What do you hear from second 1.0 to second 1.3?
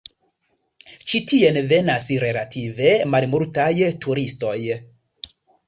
Ĉi